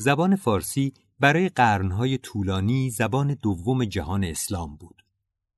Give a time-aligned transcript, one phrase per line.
[0.00, 5.02] زبان فارسی برای قرنهای طولانی زبان دوم جهان اسلام بود.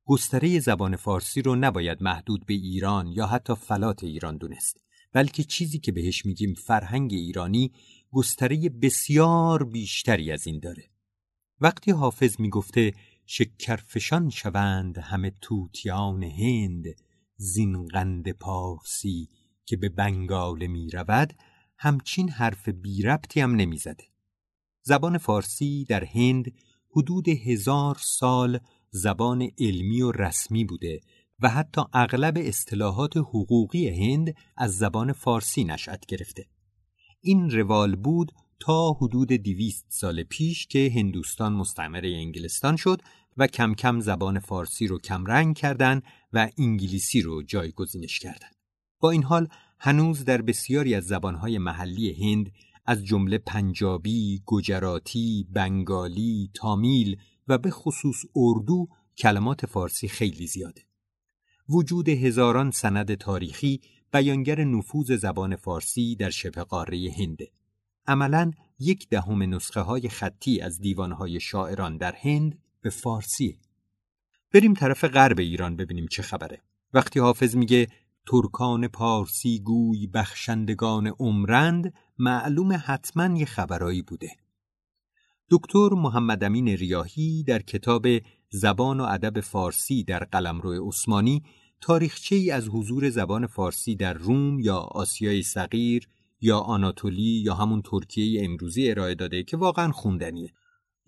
[0.05, 5.79] گستره زبان فارسی رو نباید محدود به ایران یا حتی فلات ایران دونست بلکه چیزی
[5.79, 7.73] که بهش میگیم فرهنگ ایرانی
[8.11, 10.91] گستره بسیار بیشتری از این داره.
[11.61, 12.93] وقتی حافظ می‌گفته
[13.27, 16.85] شکرفشان شوند همه توتیان هند
[17.37, 19.29] زین قند پارسی
[19.65, 21.33] که به بنگال می رود
[21.79, 24.12] همچین حرف بی ربطی هم نمی‌زده.
[24.83, 26.53] زبان فارسی در هند
[26.91, 28.59] حدود هزار سال
[28.91, 31.01] زبان علمی و رسمی بوده
[31.41, 36.47] و حتی اغلب اصطلاحات حقوقی هند از زبان فارسی نشأت گرفته.
[37.21, 43.03] این روال بود تا حدود دویست سال پیش که هندوستان مستعمره انگلستان شد
[43.37, 48.55] و کم کم زبان فارسی رو کمرنگ کردند و انگلیسی رو جایگزینش کردند.
[49.01, 52.53] با این حال هنوز در بسیاری از زبانهای محلی هند
[52.87, 57.17] از جمله پنجابی، گجراتی، بنگالی، تامیل
[57.49, 58.89] و به خصوص اردو
[59.19, 60.83] کلمات فارسی خیلی زیاده.
[61.69, 63.81] وجود هزاران سند تاریخی
[64.13, 67.51] بیانگر نفوذ زبان فارسی در شبه قاره هنده.
[68.07, 73.59] عملا یک دهم نسخه های خطی از دیوانهای شاعران در هند به فارسی.
[74.53, 76.61] بریم طرف غرب ایران ببینیم چه خبره.
[76.95, 77.89] وقتی حافظ میگه
[78.27, 84.31] ترکان پارسی گوی بخشندگان عمرند معلوم حتما یه خبرایی بوده.
[85.51, 88.07] دکتر محمد امین ریاهی در کتاب
[88.51, 91.43] زبان و ادب فارسی در قلمرو عثمانی
[91.81, 96.09] تاریخچه ای از حضور زبان فارسی در روم یا آسیای صغیر
[96.41, 100.53] یا آناتولی یا همون ترکیه امروزی ارائه داده که واقعا خوندنیه.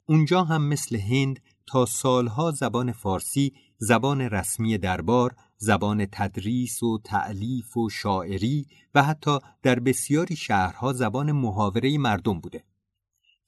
[0.07, 7.77] اونجا هم مثل هند تا سالها زبان فارسی زبان رسمی دربار زبان تدریس و تعلیف
[7.77, 12.65] و شاعری و حتی در بسیاری شهرها زبان محاوره مردم بوده.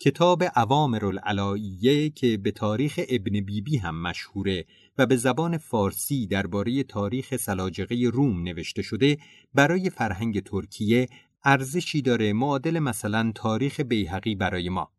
[0.00, 4.64] کتاب عوامر العلاییه که به تاریخ ابن بیبی بی هم مشهوره
[4.98, 9.18] و به زبان فارسی درباره تاریخ سلاجقه روم نوشته شده
[9.54, 11.08] برای فرهنگ ترکیه
[11.44, 14.92] ارزشی داره معادل مثلا تاریخ بیهقی برای ما.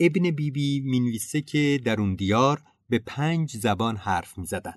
[0.00, 4.74] ابن بیبی بی می‌نویسه که در اون دیار به پنج زبان حرف می زدن.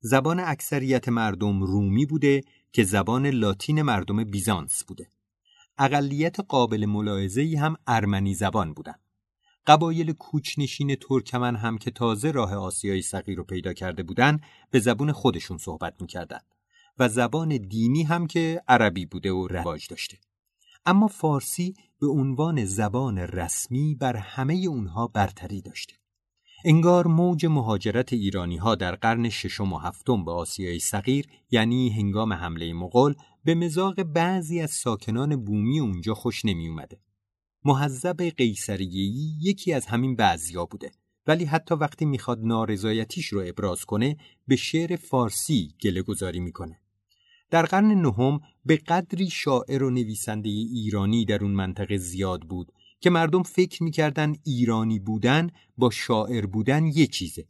[0.00, 2.40] زبان اکثریت مردم رومی بوده
[2.72, 5.10] که زبان لاتین مردم بیزانس بوده.
[5.78, 9.00] اقلیت قابل ملاحظه‌ای هم ارمنی زبان بودند.
[9.66, 15.12] قبایل کوچنشین ترکمن هم که تازه راه آسیای صغیر رو پیدا کرده بودند به زبان
[15.12, 16.40] خودشون صحبت می‌کردن
[16.98, 20.18] و زبان دینی هم که عربی بوده و رواج داشته.
[20.86, 25.97] اما فارسی به عنوان زبان رسمی بر همه اونها برتری داشته.
[26.70, 32.32] انگار موج مهاجرت ایرانی ها در قرن ششم و هفتم به آسیای صغیر یعنی هنگام
[32.32, 33.14] حمله مغول
[33.44, 37.00] به مزاق بعضی از ساکنان بومی اونجا خوش نمی اومده.
[37.64, 40.90] محذب قیصریهی یکی از همین بعضیا بوده
[41.26, 44.16] ولی حتی وقتی می‌خواد نارضایتیش رو ابراز کنه
[44.48, 46.80] به شعر فارسی گله گذاری می‌کنه.
[47.50, 53.10] در قرن نهم به قدری شاعر و نویسنده ایرانی در اون منطقه زیاد بود که
[53.10, 57.46] مردم فکر می‌کردن ایرانی بودن با شاعر بودن یه چیزه.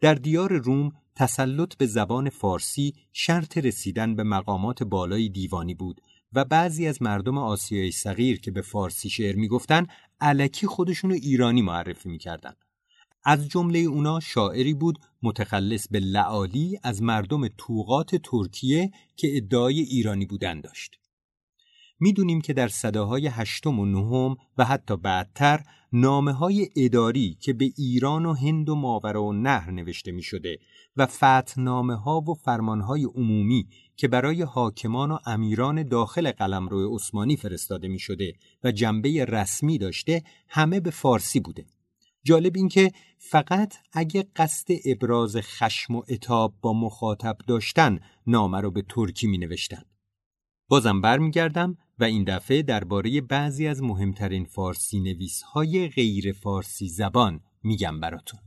[0.00, 6.00] در دیار روم تسلط به زبان فارسی شرط رسیدن به مقامات بالای دیوانی بود
[6.32, 9.86] و بعضی از مردم آسیای صغیر که به فارسی شعر می‌گفتن
[10.20, 12.52] علکی خودشونو ایرانی معرفی می‌کردن.
[13.24, 20.26] از جمله اونا شاعری بود متخلص به لعالی از مردم توقات ترکیه که ادعای ایرانی
[20.26, 20.98] بودن داشت.
[22.00, 25.62] می‌دونیم که در صداهای هشتم و نهم و حتی بعدتر
[25.92, 30.58] نامه های اداری که به ایران و هند و ماورا و نهر نوشته می شده
[30.96, 37.36] و فتنامه ها و فرمان های عمومی که برای حاکمان و امیران داخل قلمرو عثمانی
[37.36, 38.32] فرستاده می شده
[38.64, 41.66] و جنبه رسمی داشته همه به فارسی بوده.
[42.24, 48.70] جالب این که فقط اگه قصد ابراز خشم و اتاب با مخاطب داشتن نامه رو
[48.70, 49.82] به ترکی می نوشتن.
[50.68, 57.40] بازم برمیگردم و این دفعه درباره بعضی از مهمترین فارسی نویس های غیر فارسی زبان
[57.62, 58.40] میگم براتون.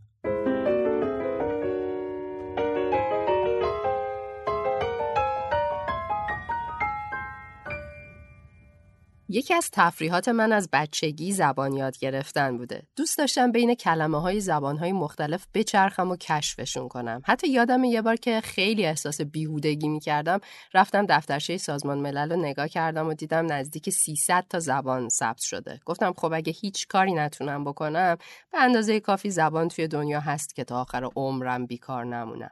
[9.31, 12.84] یکی از تفریحات من از بچگی زبان یاد گرفتن بوده.
[12.96, 17.22] دوست داشتم بین کلمه های زبان های مختلف بچرخم و کشفشون کنم.
[17.26, 20.40] حتی یادم یه بار که خیلی احساس بیهودگی می کردم
[20.74, 25.80] رفتم دفترچه سازمان ملل رو نگاه کردم و دیدم نزدیک 300 تا زبان ثبت شده.
[25.86, 28.18] گفتم خب اگه هیچ کاری نتونم بکنم
[28.52, 32.52] به اندازه کافی زبان توی دنیا هست که تا آخر عمرم بیکار نمونم.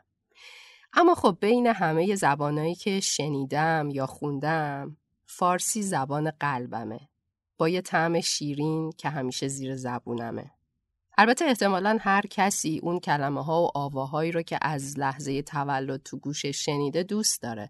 [0.94, 4.98] اما خب بین همه زبانهایی که شنیدم یا خوندم
[5.28, 7.00] فارسی زبان قلبمه.
[7.58, 10.52] با یه طعم شیرین که همیشه زیر زبونمه.
[11.20, 16.18] البته احتمالا هر کسی اون کلمه ها و آواهایی رو که از لحظه تولد تو
[16.18, 17.70] گوشش شنیده دوست داره.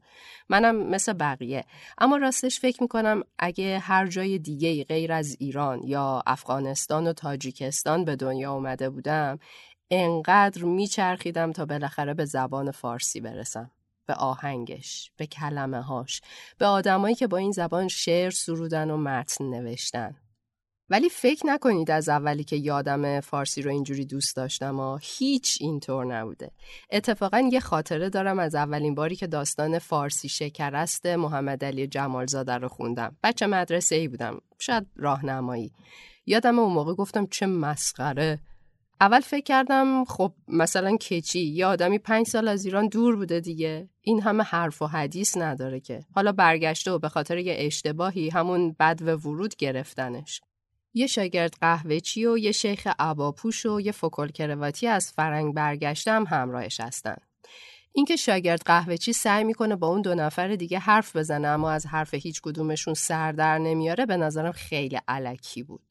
[0.49, 1.65] منم مثل بقیه.
[1.97, 8.05] اما راستش فکر می‌کنم اگه هر جای دیگه غیر از ایران یا افغانستان و تاجیکستان
[8.05, 9.39] به دنیا اومده بودم
[9.91, 13.71] انقدر میچرخیدم تا بالاخره به زبان فارسی برسم.
[14.07, 16.21] به آهنگش، به کلمه هاش،
[16.57, 20.15] به آدمایی که با این زبان شعر سرودن و متن نوشتن.
[20.89, 26.05] ولی فکر نکنید از اولی که یادم فارسی رو اینجوری دوست داشتم و هیچ اینطور
[26.05, 26.51] نبوده.
[26.91, 32.67] اتفاقا یه خاطره دارم از اولین باری که داستان فارسی شکرست محمد علی جمالزاده رو
[32.67, 33.15] خوندم.
[33.23, 34.41] بچه مدرسه ای بودم.
[34.59, 35.71] شاید راهنمایی.
[36.25, 38.39] یادم اون موقع گفتم چه مسخره
[39.01, 43.89] اول فکر کردم خب مثلا کچی یه آدمی پنج سال از ایران دور بوده دیگه.
[44.01, 46.05] این همه حرف و حدیث نداره که.
[46.15, 50.41] حالا برگشته و به خاطر یه اشتباهی همون بد و ورود گرفتنش.
[50.93, 56.79] یه شاگرد قهوهچی و یه شیخ عباپوش و یه فکل کرواتی از فرنگ برگشتم همراهش
[56.79, 57.17] هستن.
[57.91, 62.13] اینکه شاگرد قهوهچی سعی می‌کنه با اون دو نفر دیگه حرف بزنه اما از حرف
[62.13, 65.86] هیچ کدومشون سر در نمیاره به نظرم خیلی علکی بود.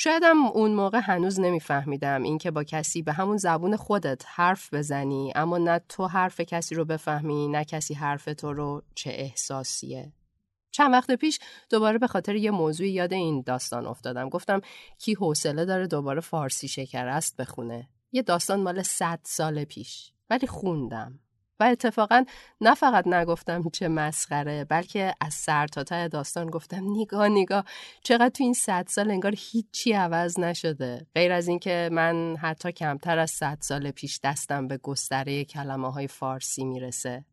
[0.00, 5.58] شایدم اون موقع هنوز نمیفهمیدم اینکه با کسی به همون زبون خودت حرف بزنی اما
[5.58, 10.12] نه تو حرف کسی رو بفهمی نه کسی حرف تو رو چه احساسیه.
[10.70, 11.38] چند وقت پیش
[11.70, 14.28] دوباره به خاطر یه موضوع یاد این داستان افتادم.
[14.28, 14.60] گفتم
[14.98, 17.88] کی حوصله داره دوباره فارسی شکر است بخونه.
[18.12, 21.20] یه داستان مال صد سال پیش ولی خوندم.
[21.60, 22.24] و اتفاقا
[22.60, 27.64] نه فقط نگفتم چه مسخره بلکه از سر تا ته داستان گفتم نگاه نگاه
[28.02, 31.06] چقدر تو این صد سال انگار هیچی عوض نشده.
[31.14, 36.06] غیر از اینکه من حتی کمتر از صد سال پیش دستم به گستره کلمه های
[36.06, 37.24] فارسی می‌رسه.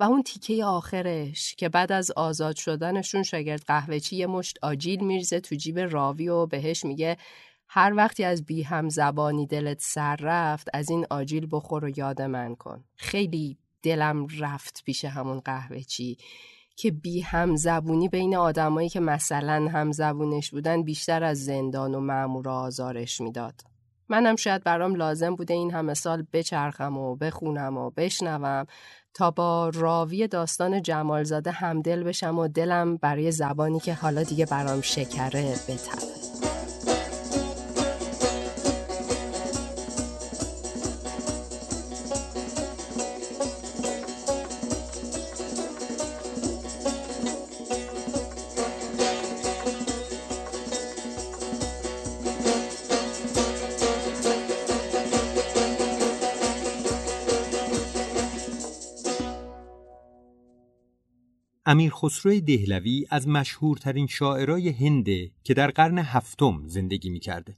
[0.00, 5.40] و اون تیکه آخرش که بعد از آزاد شدنشون شاگرد قهوهچی یه مشت آجیل میرزه
[5.40, 7.16] تو جیب راوی و بهش میگه
[7.72, 12.22] هر وقتی از بی هم زبانی دلت سر رفت از این آجیل بخور و یاد
[12.22, 16.16] من کن خیلی دلم رفت پیش همون قهوه چی
[16.76, 22.00] که بی هم زبونی بین آدمایی که مثلا هم زبونش بودن بیشتر از زندان و
[22.00, 23.60] معمور آزارش می‌داد.
[24.08, 28.66] منم شاید برام لازم بوده این همه سال بچرخم و بخونم و بشنوم
[29.14, 34.80] تا با راوی داستان جمالزاده همدل بشم و دلم برای زبانی که حالا دیگه برام
[34.80, 36.19] شکره بتبه.
[61.70, 67.56] امیر خسرو دهلوی از مشهورترین شاعرای هنده که در قرن هفتم زندگی می‌کرده.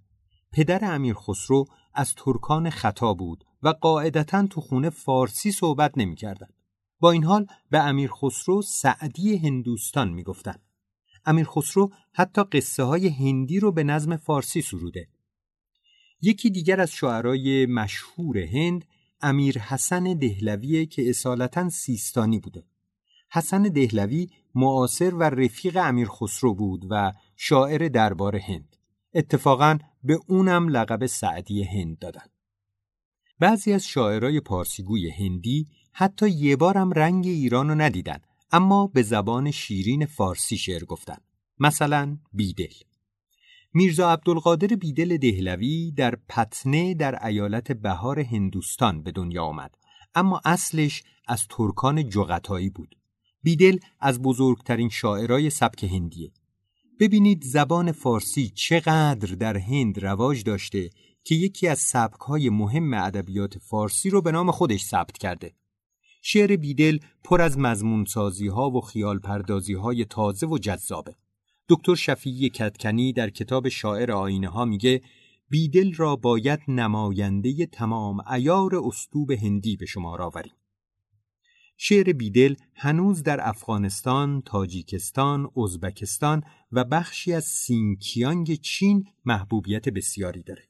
[0.52, 1.64] پدر امیر خسرو
[1.94, 6.46] از ترکان خطا بود و قاعدتا تو خونه فارسی صحبت نمی‌کردن.
[7.00, 10.56] با این حال به امیر خسرو سعدی هندوستان می‌گفتن.
[11.24, 15.08] امیر خسرو حتی قصه های هندی رو به نظم فارسی سروده.
[16.22, 18.84] یکی دیگر از شاعرای مشهور هند
[19.20, 22.64] امیر حسن دهلویه که اصالتا سیستانی بوده.
[23.34, 28.76] حسن دهلوی معاصر و رفیق امیر خسرو بود و شاعر دربار هند.
[29.14, 32.26] اتفاقا به اونم لقب سعدی هند دادن.
[33.38, 38.18] بعضی از شاعرای پارسیگوی هندی حتی یه بارم رنگ ایران رو ندیدن
[38.52, 41.18] اما به زبان شیرین فارسی شعر گفتن.
[41.58, 42.74] مثلا بیدل.
[43.74, 49.74] میرزا عبدالقادر بیدل دهلوی در پتنه در ایالت بهار هندوستان به دنیا آمد
[50.14, 52.96] اما اصلش از ترکان جغتایی بود.
[53.42, 56.32] بیدل از بزرگترین شاعرای سبک هندیه.
[57.00, 60.90] ببینید زبان فارسی چقدر در هند رواج داشته
[61.24, 65.54] که یکی از سبکهای مهم ادبیات فارسی رو به نام خودش ثبت کرده.
[66.22, 71.14] شعر بیدل پر از مضمونسازی ها و خیال پردازی های تازه و جذابه.
[71.68, 75.02] دکتر شفیعی کتکنی در کتاب شاعر آینه ها میگه
[75.48, 80.52] بیدل را باید نماینده تمام ایار استوب هندی به شما آوریم.
[81.84, 90.62] شعر بیدل هنوز در افغانستان، تاجیکستان، ازبکستان و بخشی از سینکیانگ چین محبوبیت بسیاری داره.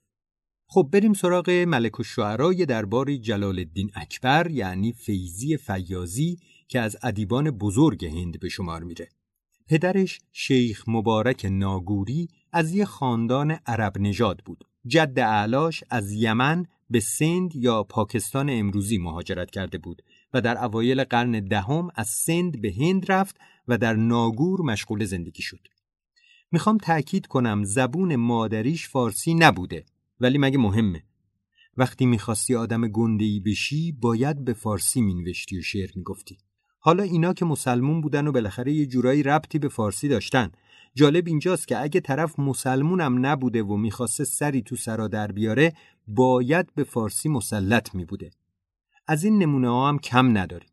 [0.66, 6.38] خب بریم سراغ ملک و شعرای دربار جلال الدین اکبر یعنی فیزی فیازی
[6.68, 9.08] که از ادیبان بزرگ هند به شمار میره.
[9.68, 14.64] پدرش شیخ مبارک ناگوری از یه خاندان عرب نژاد بود.
[14.86, 20.02] جد اعلاش از یمن به سند یا پاکستان امروزی مهاجرت کرده بود
[20.34, 23.36] و در اوایل قرن دهم از سند به هند رفت
[23.68, 25.68] و در ناگور مشغول زندگی شد.
[26.52, 29.84] می‌خوام تأکید کنم زبون مادریش فارسی نبوده
[30.20, 31.02] ولی مگه مهمه؟
[31.76, 36.38] وقتی می‌خواستی آدم گندهی بشی باید به فارسی مینوشتی و شعر می‌گفتی.
[36.78, 40.50] حالا اینا که مسلمون بودن و بالاخره یه جورایی ربطی به فارسی داشتن.
[40.94, 45.72] جالب اینجاست که اگه طرف مسلمونم نبوده و می‌خواسته سری تو سرا در بیاره
[46.06, 48.30] باید به فارسی مسلط میبوده.
[49.06, 50.66] از این نمونه ها هم کم نداری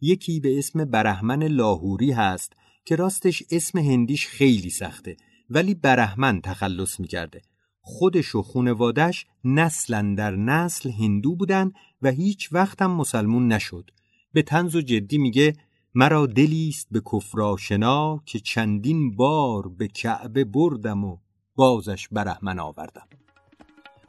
[0.00, 2.52] یکی به اسم برهمن لاهوری هست
[2.84, 5.16] که راستش اسم هندیش خیلی سخته
[5.50, 7.42] ولی برهمن تخلص می‌کرده.
[7.80, 13.90] خودش و خونوادش نسلا در نسل هندو بودن و هیچ وقتم مسلمون نشد.
[14.32, 15.52] به تنز و جدی میگه
[15.94, 21.18] مرا دلیست به کفراشنا که چندین بار به کعبه بردم و
[21.54, 23.08] بازش برهمن آوردم.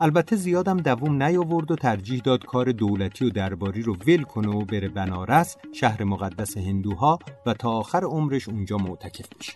[0.04, 4.66] البته زیادم دووم نیاورد و ترجیح داد کار دولتی و درباری رو ول کنه و
[4.66, 9.54] بره بنارس شهر مقدس هندوها و تا آخر عمرش اونجا معتکف بشه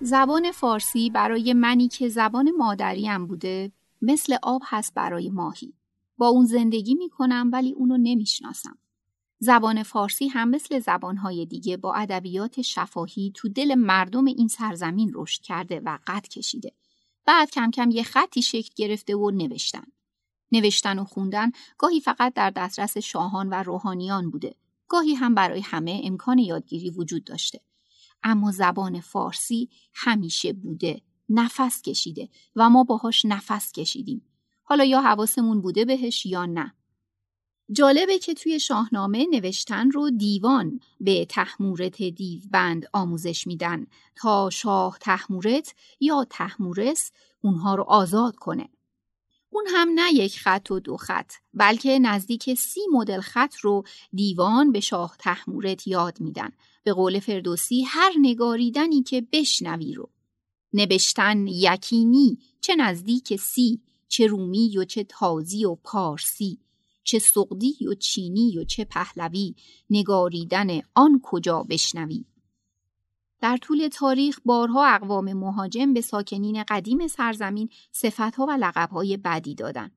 [0.00, 3.72] زبان فارسی برای منی که زبان مادریم بوده
[4.02, 5.74] مثل آب هست برای ماهی.
[6.22, 8.78] با اون زندگی می کنم ولی اونو نمی‌شناسم.
[9.38, 15.42] زبان فارسی هم مثل زبانهای دیگه با ادبیات شفاهی تو دل مردم این سرزمین رشد
[15.42, 16.72] کرده و قد کشیده.
[17.26, 19.84] بعد کم کم یه خطی شکل گرفته و نوشتن.
[20.52, 24.54] نوشتن و خوندن گاهی فقط در دسترس شاهان و روحانیان بوده.
[24.88, 27.60] گاهی هم برای همه امکان یادگیری وجود داشته.
[28.22, 34.31] اما زبان فارسی همیشه بوده نفس کشیده و ما باهاش نفس کشیدیم
[34.62, 36.74] حالا یا حواسمون بوده بهش یا نه.
[37.72, 45.74] جالبه که توی شاهنامه نوشتن رو دیوان به تحمورت دیوبند آموزش میدن تا شاه تحمورت
[46.00, 48.68] یا تحمورس اونها رو آزاد کنه.
[49.50, 54.72] اون هم نه یک خط و دو خط بلکه نزدیک سی مدل خط رو دیوان
[54.72, 56.50] به شاه تحمورت یاد میدن.
[56.84, 60.10] به قول فردوسی هر نگاریدنی که بشنوی رو.
[60.72, 63.80] نوشتن یکینی چه نزدیک سی
[64.12, 66.58] چه رومی و چه تازی و پارسی
[67.04, 69.54] چه سقدی و چینی و چه پهلوی
[69.90, 72.24] نگاریدن آن کجا بشنوی
[73.40, 79.90] در طول تاریخ بارها اقوام مهاجم به ساکنین قدیم سرزمین صفتها و لقبهای بدی دادن.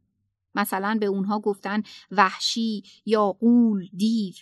[0.55, 4.33] مثلا به اونها گفتن وحشی یا قول دیو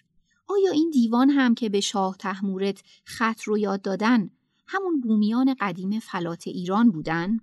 [0.47, 4.29] آیا این دیوان هم که به شاه تحمورت خط رو یاد دادن
[4.67, 7.39] همون بومیان قدیم فلات ایران بودن؟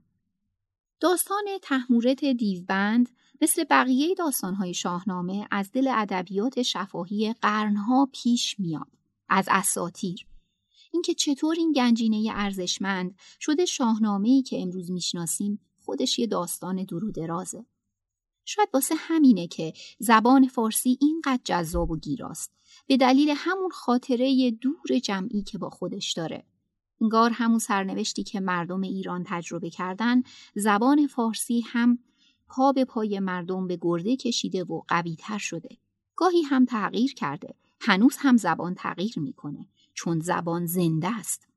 [1.01, 8.89] داستان تحمورت دیوبند مثل بقیه داستانهای شاهنامه از دل ادبیات شفاهی قرنها پیش میاد
[9.29, 10.27] از اساتیر
[10.93, 17.13] اینکه چطور این گنجینه ارزشمند شده شاهنامه‌ای که امروز می‌شناسیم خودش یه داستان دور و
[17.13, 17.67] درازه
[18.45, 22.53] شاید واسه همینه که زبان فارسی اینقدر جذاب و گیراست
[22.87, 26.50] به دلیل همون خاطره دور جمعی که با خودش داره.
[27.01, 30.23] انگار همون سرنوشتی که مردم ایران تجربه کردن
[30.55, 31.99] زبان فارسی هم
[32.49, 35.77] پا به پای مردم به گرده کشیده و قویتر شده.
[36.17, 37.55] گاهی هم تغییر کرده.
[37.81, 41.49] هنوز هم زبان تغییر می‌کنه چون زبان زنده است.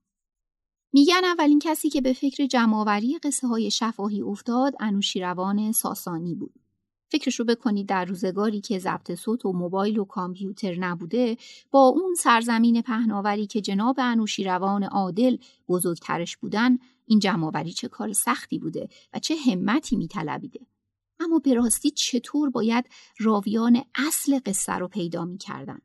[0.94, 6.62] میگن اولین کسی که به فکر جمعآوری قصه های شفاهی افتاد انوشیروان ساسانی بود.
[7.13, 11.38] فکرش رو بکنید در روزگاری که ضبط صوت و موبایل و کامپیوتر نبوده
[11.72, 18.60] با اون سرزمین پهناوری که جناب انوشیروان عادل بزرگترش بودن این جمعآوری چه کار سختی
[18.60, 20.60] بوده و چه همتی میطلبیده.
[21.20, 22.86] اما به راستی چطور باید
[23.20, 25.79] راویان اصل قصه رو پیدا می‌کردن؟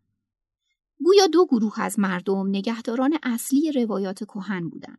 [1.05, 4.99] گویا دو گروه از مردم نگهداران اصلی روایات کهن بودند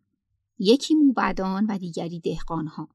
[0.60, 2.90] یکی موبدان و دیگری دهقانها.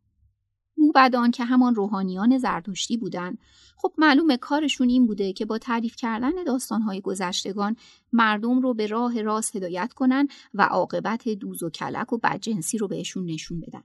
[0.77, 3.39] موبدان که همان روحانیان زرتشتی بودند.
[3.77, 7.77] خب معلومه کارشون این بوده که با تعریف کردن داستانهای گذشتگان
[8.13, 12.89] مردم رو به راه راست هدایت کنن و عاقبت دوز و کلک و بدجنسی رو
[12.89, 13.83] بهشون نشون بدن.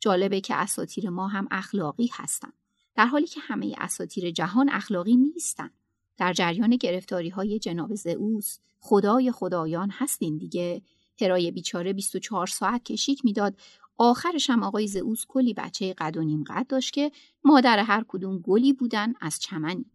[0.00, 2.52] جالبه که اساتیر ما هم اخلاقی هستن.
[2.94, 5.70] در حالی که همه اساتیر جهان اخلاقی نیستن.
[6.16, 10.82] در جریان گرفتاری های جناب زئوس خدای خدایان هستین دیگه.
[11.20, 13.56] هرای بیچاره 24 ساعت کشیک می‌داد
[13.98, 17.12] آخرش هم آقای زئوس کلی بچه قد و نیم قد داشت که
[17.44, 19.86] مادر هر کدوم گلی بودن از چمنی.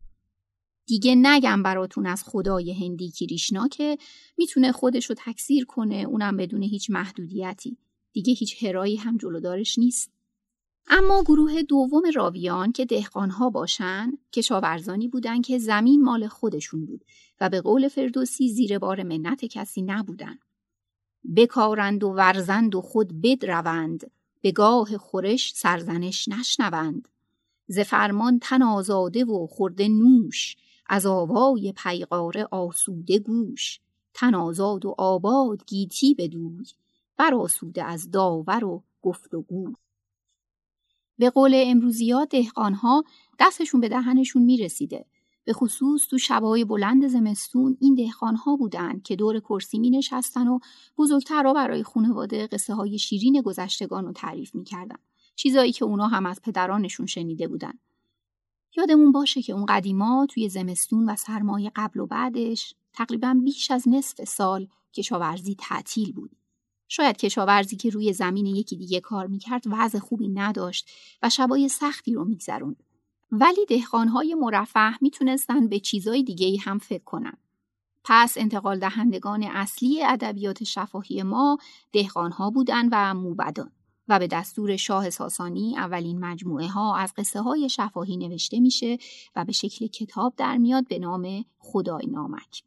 [0.85, 3.97] دیگه نگم براتون از خدای هندی کریشنا که
[4.37, 7.77] می‌تونه خودش رو تکثیر کنه اونم بدون هیچ محدودیتی.
[8.13, 10.11] دیگه هیچ هرایی هم جلودارش نیست.
[10.87, 17.05] اما گروه دوم راویان که دهقانها باشن کشاورزانی بودن که زمین مال خودشون بود
[17.41, 20.39] و به قول فردوسی زیر بار منت کسی نبودن.
[21.35, 24.11] بکارند و ورزند و خود بدروند
[24.41, 27.07] به گاه خورش سرزنش نشنوند.
[27.67, 30.55] ز فرمان تن آزاده و خورده نوش
[30.87, 33.79] از آوای پیغاره آسوده گوش.
[34.13, 36.65] تن آزاد و آباد گیتی بدوی
[37.17, 39.73] بر آسوده از داور و گفت و گوی
[41.17, 43.03] به قول امروزیات دهقانها
[43.39, 45.05] دستشون به دهنشون می‌رسیده.
[45.45, 50.59] به خصوص تو شبای بلند زمستون این دهقانها بودن که دور کرسی می نشستن و
[50.97, 54.97] بزرگترها برای خانواده قصه های شیرین گذشتگان رو تعریف می‌کردن.
[55.35, 57.73] چیزایی که اونا هم از پدرانشون شنیده بودن.
[58.77, 63.87] یادمون باشه که اون قدیما توی زمستون و سرمایه قبل و بعدش تقریبا بیش از
[63.87, 66.31] نصف سال کشاورزی تعطیل بود.
[66.87, 70.89] شاید کشاورزی که روی زمین یکی دیگه کار می‌کرد وضع خوبی نداشت
[71.23, 72.83] و شبای سختی رو میگذروند.
[73.35, 77.37] ولی دهقانهای مرفه می‌تونستن به چیزای دیگه ای هم فکر کنن.
[78.03, 81.57] پس انتقال دهندگان اصلی ادبیات شفاهی ما
[81.91, 83.71] دهقانها بودن و موبدان
[84.07, 88.97] و به دستور شاه ساسانی اولین مجموعه ها از قصه های شفاهی نوشته میشه
[89.35, 92.63] و به شکل کتاب در میاد به نام خدای نامک.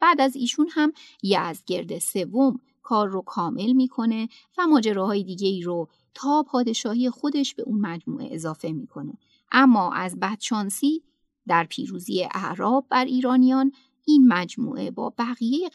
[0.00, 0.92] بعد از ایشون هم
[1.22, 4.28] یزگرد سوم کار رو کامل می‌کنه
[4.58, 9.18] و ماجراهای دیگه ای رو تا پادشاهی خودش به اون مجموعه اضافه می‌کنه
[9.52, 11.02] اما از بدشانسی
[11.48, 13.72] در پیروزی اعراب بر ایرانیان
[14.06, 15.70] این مجموعه با بقیه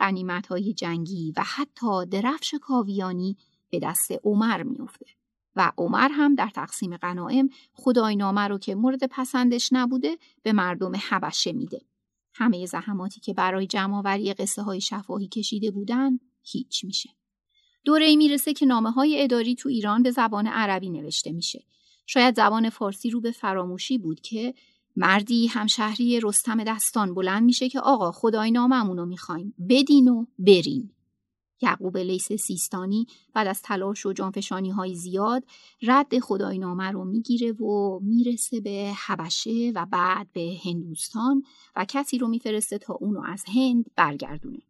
[0.50, 3.38] های جنگی و حتی درفش کاویانی
[3.70, 5.05] به دست عمر میافته
[5.55, 10.92] و عمر هم در تقسیم غنایم خدای نامه رو که مورد پسندش نبوده به مردم
[10.96, 11.81] حبشه میده.
[12.33, 17.09] همه زحماتی که برای جمعآوری قصه های شفاهی کشیده بودن هیچ میشه.
[17.85, 21.64] دوره ای می‌رسه که نامه های اداری تو ایران به زبان عربی نوشته میشه
[22.05, 24.53] شاید زبان فارسی رو به فراموشی بود که
[24.96, 30.91] مردی همشهری رستم دستان بلند میشه که آقا خدای ناممون رو می‌خوایم بدین و برین
[31.61, 35.44] یعقوب لیس سیستانی بعد از تلاش و جانفشانی های زیاد
[35.81, 41.44] رد خدای نامه رو می‌گیره و می‌رسه به حبشه و بعد به هندوستان
[41.75, 44.61] و کسی رو میفرسته تا اونو از هند برگردونه.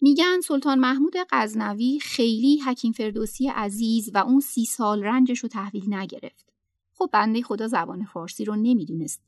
[0.00, 5.94] میگن سلطان محمود غزنوی خیلی حکیم فردوسی عزیز و اون سی سال رنجش رو تحویل
[5.94, 6.53] نگرفت.
[6.94, 9.20] خب بنده خدا زبان فارسی رو نمی‌دونست.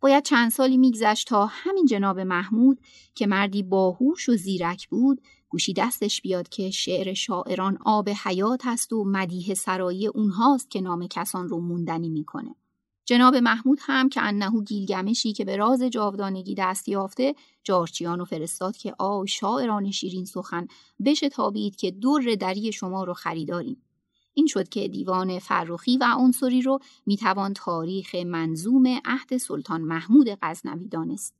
[0.00, 2.80] باید چند سالی میگذشت تا همین جناب محمود
[3.14, 8.92] که مردی باهوش و زیرک بود گوشی دستش بیاد که شعر شاعران آب حیات است
[8.92, 12.54] و مدیه سرایی اونهاست که نام کسان رو موندنی می‌کنه.
[13.04, 18.76] جناب محمود هم که انهو گیلگمشی که به راز جاودانگی دست یافته جارچیان و فرستاد
[18.76, 20.66] که آی شاعران شیرین سخن
[21.04, 23.82] بشه تابید که دور دری شما رو خریداریم.
[24.34, 30.88] این شد که دیوان فرخی و عنصری رو می‌توان تاریخ منظوم عهد سلطان محمود غزنوی
[30.88, 31.34] دانست.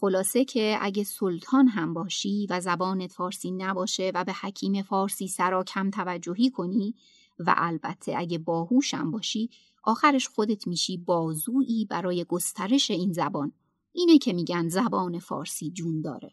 [0.00, 5.64] خلاصه که اگه سلطان هم باشی و زبانت فارسی نباشه و به حکیم فارسی سرا
[5.64, 6.94] کم توجهی کنی
[7.38, 9.50] و البته اگه باهوشم باشی
[9.84, 13.52] آخرش خودت میشی بازویی برای گسترش این زبان
[13.92, 16.32] اینه که میگن زبان فارسی جون داره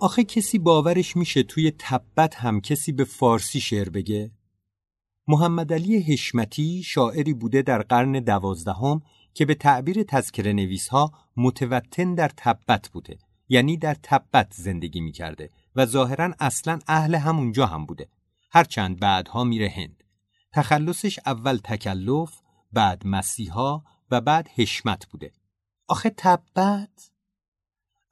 [0.00, 4.30] آخه کسی باورش میشه توی تبت هم کسی به فارسی شعر بگه؟
[5.28, 9.02] محمد علی حشمتی شاعری بوده در قرن دوازدهم
[9.34, 15.50] که به تعبیر تذکر نویس ها متوتن در تبت بوده یعنی در تبت زندگی می‌کرده
[15.76, 18.08] و ظاهرا اصلا اهل همونجا هم بوده.
[18.50, 20.04] هرچند بعدها میره هند.
[20.52, 22.40] تخلصش اول تکلف
[22.72, 25.32] بعد مسیحا و بعد حشمت بوده.
[25.88, 27.10] آخه تبت؟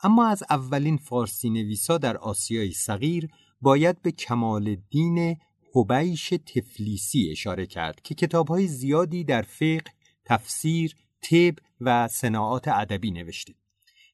[0.03, 3.29] اما از اولین فارسی نویسا در آسیای صغیر
[3.61, 5.37] باید به کمال دین
[5.75, 9.85] حبیش تفلیسی اشاره کرد که کتابهای زیادی در فقه،
[10.25, 13.55] تفسیر، طب و صناعات ادبی نوشته.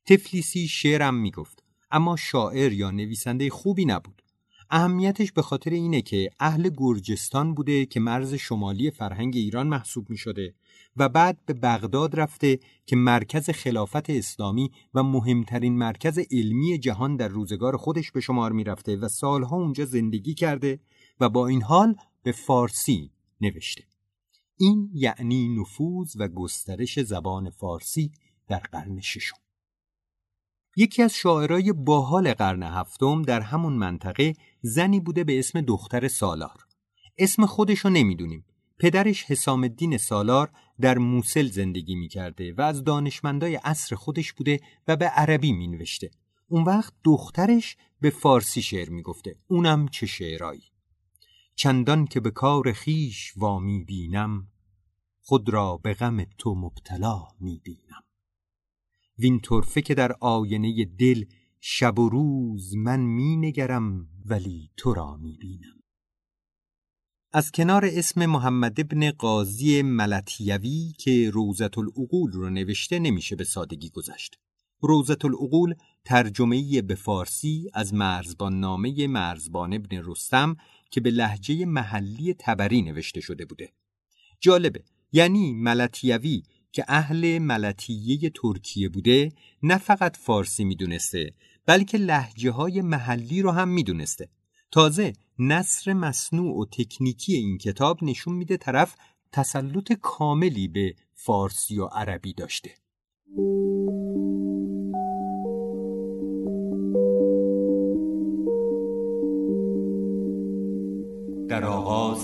[0.06, 4.21] تفلیسی شعرم می‌گفت اما شاعر یا نویسنده خوبی نبود.
[4.74, 10.16] اهمیتش به خاطر اینه که اهل گرجستان بوده که مرز شمالی فرهنگ ایران محسوب می
[10.16, 10.54] شده
[10.96, 17.28] و بعد به بغداد رفته که مرکز خلافت اسلامی و مهمترین مرکز علمی جهان در
[17.28, 20.80] روزگار خودش به شمار می رفته و سالها اونجا زندگی کرده
[21.20, 23.84] و با این حال به فارسی نوشته.
[24.56, 28.10] این یعنی نفوذ و گسترش زبان فارسی
[28.48, 29.36] در قرن ششم.
[30.76, 36.66] یکی از شاعرای باحال قرن هفتم در همون منطقه زنی بوده به اسم دختر سالار.
[37.18, 38.44] اسم خودشو نمی‌دونیم.
[38.78, 44.96] پدرش حسام الدین سالار در موسل زندگی می‌کرده و از دانشمندای عصر خودش بوده و
[44.96, 46.10] به عربی می نوشته.
[46.48, 49.36] اون وقت دخترش به فارسی شعر می‌گفته.
[49.46, 50.62] اونم چه شعرایی.
[51.54, 54.48] چندان که به کار خیش وامی بینم
[55.20, 58.04] خود را به غم تو مبتلا می بینم
[59.22, 61.24] وین طرفه که در آینه دل
[61.60, 65.82] شب و روز من می نگرم ولی تو را می بینم.
[67.32, 73.90] از کنار اسم محمد ابن قاضی ملتیوی که روزت العقول رو نوشته نمیشه به سادگی
[73.90, 74.38] گذشت.
[74.80, 80.56] روزت العقول ترجمه به فارسی از مرزبان نامه مرزبان ابن رستم
[80.90, 83.72] که به لحجه محلی تبری نوشته شده بوده.
[84.40, 89.32] جالبه یعنی ملتیوی که اهل ملتیه ترکیه بوده
[89.62, 91.34] نه فقط فارسی می‌دونسته
[91.66, 94.28] بلکه لحجه های محلی رو هم می‌دونسته.
[94.70, 98.96] تازه نصر مصنوع و تکنیکی این کتاب نشون میده طرف
[99.32, 102.70] تسلط کاملی به فارسی و عربی داشته.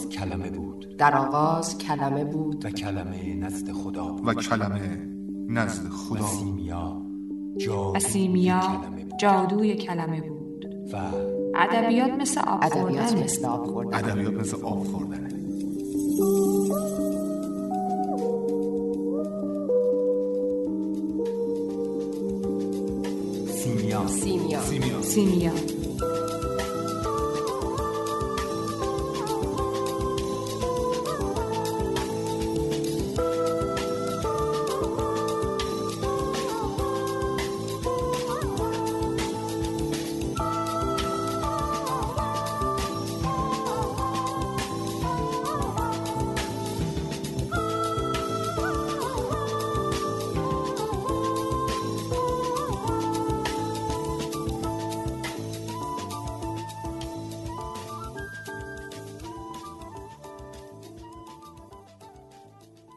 [0.08, 0.96] آغاز کلمه بود.
[0.98, 2.64] در آغاز کلمه بود.
[2.64, 5.08] و کلمه نزد خدا و کلمه
[5.48, 7.02] نزد خدا سیمیا
[7.98, 8.60] سیمیا
[9.20, 10.66] جادوی کلمه بود.
[10.92, 10.96] و
[11.54, 13.98] ادبیات مثل آب ادبیات مثل آب خوردن.
[13.98, 15.28] ادبیات مثل آب خوردن.
[23.48, 24.06] سیمیا.
[24.06, 24.60] سیمیا.
[24.60, 25.02] سیمیا.
[25.02, 25.77] سیمیا.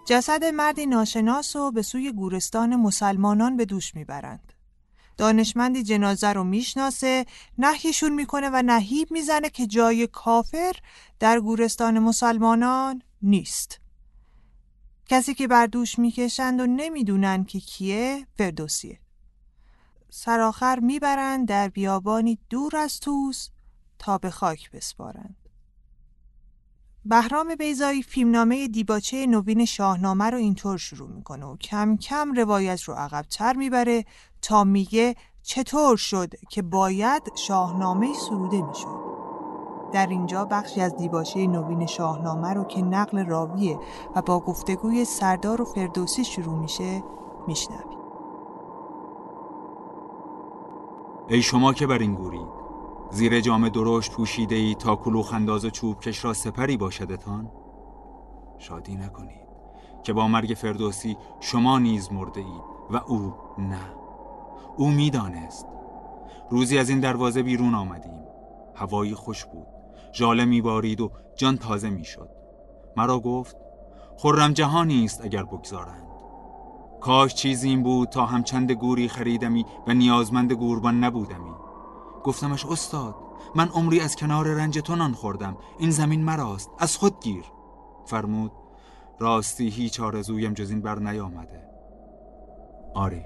[0.06, 4.54] جسد مردی ناشناس و به سوی گورستان مسلمانان به دوش می‌برند.
[5.18, 7.26] دانشمندی جنازه رو می‌شناسه
[7.58, 10.76] نهیشون می‌کنه و نهیب می‌زنه که جای کافر
[11.20, 13.80] در گورستان مسلمانان نیست.
[15.10, 19.00] کسی که بر دوش می‌کشند و نمی‌دونن که کیه فردوسیه.
[20.10, 23.50] سرآخر می‌برند در بیابانی دور از توس
[24.00, 25.41] تا به خاک بسپارند.
[27.06, 32.94] بهرام بیزایی فیلمنامه دیباچه نوین شاهنامه رو اینطور شروع می‌کنه و کم کم روایت رو
[32.94, 34.06] عقبتر می‌بره
[34.42, 39.12] تا میگه چطور شد که باید شاهنامه سروده می‌شد.
[39.94, 43.80] در اینجا بخشی از دیباچه نوین شاهنامه رو که نقل راویه
[44.16, 47.04] و با گفتگوی سردار و فردوسی شروع میشه
[47.48, 48.00] میشنویم.
[51.28, 52.61] ای شما که بر این گورید
[53.12, 57.52] زیر جام درشت پوشیده ای تا کلوخ انداز چوب کش را سپری باشدتان؟
[58.60, 59.42] شادی نکنید
[60.04, 63.94] که با مرگ فردوسی شما نیز مرده اید و او نه.
[64.78, 65.68] او می‌دانست.
[66.50, 68.24] روزی از این دروازه بیرون آمدیم.
[68.76, 69.68] هوایی خوش بود.
[70.14, 72.30] ژاله میبارید و جان تازه می‌شد.
[72.98, 73.56] مرا گفت
[74.18, 76.08] خرم جهانی است اگر بگذارند.
[77.02, 81.52] کاش چیزی این بود تا همچند گوری خریدمی و نیازمند گوربان نبودمی.
[82.24, 83.16] گفتمش استاد
[83.56, 87.44] من عمری از کنار رنج تو خوردم این زمین مراست از خود گیر.
[88.06, 88.52] فرمود
[89.20, 91.64] راستی هیچ آرزویم جز این بر نیامده
[92.94, 93.24] آری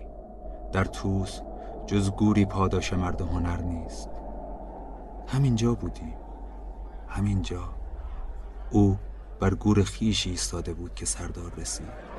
[0.71, 1.39] در توس
[1.87, 4.09] جز گوری پاداش مرد هنر نیست.
[5.27, 6.13] همینجا بودی
[7.07, 7.63] همینجا.
[8.71, 8.97] او
[9.39, 12.14] بر گور خیشی ایستاده بود که سردار رسید.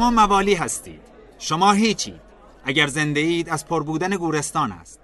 [0.00, 1.00] شما موالی هستید.
[1.38, 2.20] شما هیچید
[2.64, 5.00] اگر زنده اید از پر بودن گورستان است.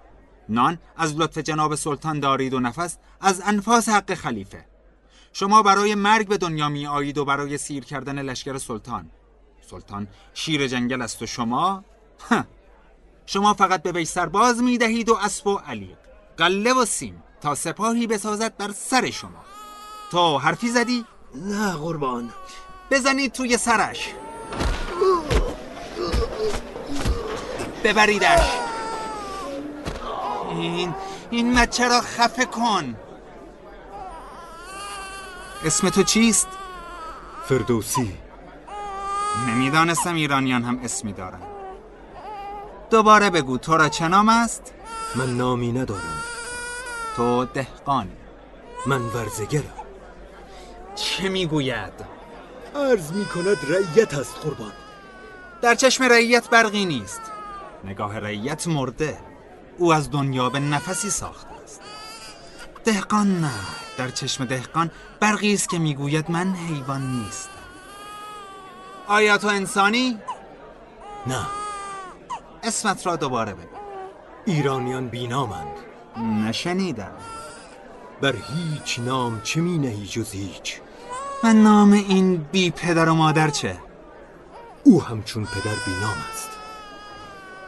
[0.49, 4.65] نان از لطف جناب سلطان دارید و نفس از انفاس حق خلیفه.
[5.33, 9.09] شما برای مرگ به دنیا می آیید و برای سیر کردن لشکر سلطان.
[9.69, 11.83] سلطان شیر جنگل است و شما؟
[13.25, 15.97] شما فقط به وی سرباز می دهید و اسب و علیق.
[16.37, 19.45] قله و سیم تا سپاهی بسازد بر سر شما.
[20.11, 21.05] تو حرفی زدی؟
[21.35, 22.33] نه قربان.
[22.91, 24.13] بزنید توی سرش.
[27.87, 28.51] ببریدش.
[30.51, 30.95] این
[31.29, 32.95] این مچه را خفه کن.
[35.65, 36.47] اسم تو چیست؟
[37.45, 38.17] فردوسی.
[39.47, 41.41] نمی‌دانستم ایرانیان هم اسمی دارن.
[42.89, 44.73] دوباره بگو تو را چه نام است؟
[45.15, 46.23] من نامی ندارم.
[47.15, 48.17] تو دهقانی
[48.85, 49.85] من ورزگرم.
[50.95, 51.93] چه می‌گوید؟
[52.75, 54.71] عرض می‌کند رعیت است قربان.
[55.61, 57.21] در چشم رعیت برقی نیست.
[57.83, 59.17] نگاه رعیت مرده.
[59.77, 61.81] او از دنیا به نفسی ساخته است.
[62.85, 63.51] دهقان نه.
[63.97, 67.51] در چشم دهقان برقی است که می‌گوید من حیوان نیستم.
[69.07, 70.19] آیا تو انسانی؟
[71.27, 71.45] نه.
[72.63, 73.77] اسمت را دوباره بگو.
[74.45, 75.77] ایرانیان بینامند.
[76.47, 77.11] نشنیدم.
[78.21, 80.81] بر هیچ نام چه می نهی جز هیچ؟
[81.43, 83.77] من نام این بی پدر و مادر چه؟
[84.83, 86.56] او همچون پدر بینام است.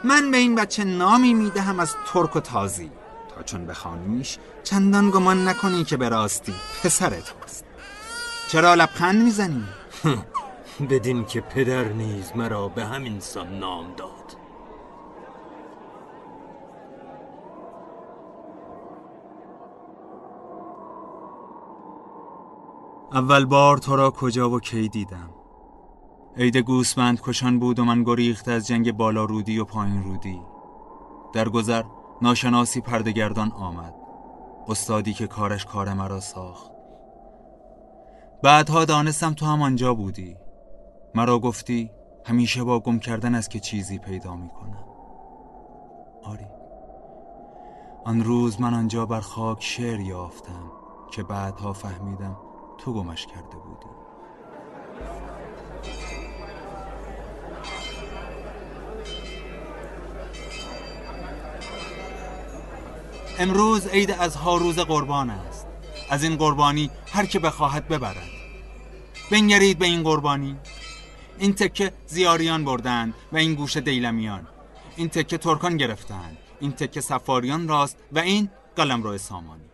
[0.04, 2.90] من به این بچه نامی می‌دهم از ترک و تازی.
[3.36, 7.64] تا چون بخوانیش چندان گمان نکنی که به راستی پسرت هست
[8.48, 9.64] چرا لبخند می‌زنی؟
[10.90, 14.10] بدین که پدر نیز مرا به همین سان نام داد.
[23.12, 25.39] اول بار تو را کجا و کی دیدم؟
[26.36, 30.40] عید گوسمند کشان بود و من گریخت از جنگ بالا رودی و پایین رودی
[31.32, 31.82] در گذر
[32.22, 33.94] ناشناسی پردگردان آمد.
[34.68, 36.70] استادی که کارش کار مرا ساخت.
[38.42, 40.36] بعدها دانستم تو هم آنجا بودی.
[41.14, 41.90] مرا گفتی
[42.26, 44.84] همیشه با گم کردن است که چیزی پیدا می کنم.
[46.22, 46.46] آری.
[48.04, 50.72] آن روز من آنجا بر خاک شعر یافتم
[51.10, 52.36] که بعدها فهمیدم
[52.78, 53.99] تو گمش کرده بودی.
[63.40, 65.66] امروز عید از ها روز قربان است.
[66.10, 68.30] از این قربانی هر که بخواهد ببرد.
[69.30, 70.56] بنگرید به این قربانی.
[71.38, 74.48] این تکه زیاریان بردند و این گوش دیلمیان.
[74.96, 76.38] این تکه ترکان گرفتند.
[76.60, 79.70] این تکه سفاریان راست و این قلم سامانی.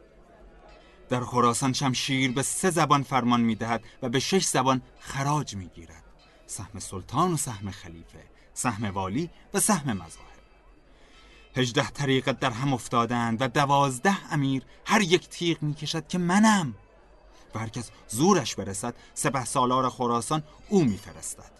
[1.08, 6.04] در خراسان شمشیر به سه زبان فرمان می‌دهد و به شش زبان خراج می‌گیرد.
[6.46, 8.24] سهم سلطان و سهم خلیفه
[8.54, 10.35] سهم والی و سهم مظاهر.
[11.56, 16.74] هجده طریقت در هم افتادند و دوازده امیر هر یک تیغ می‌کشد که منم.
[17.54, 21.50] و هرکس زورش برسد سپه سالار خراسان او میفرستد.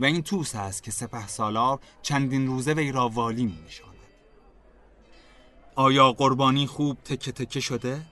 [0.00, 3.58] و این توس است که سپه سالار چندین روزه وی را والی می
[5.74, 8.02] آیا قربانی خوب تکه تکه شده؟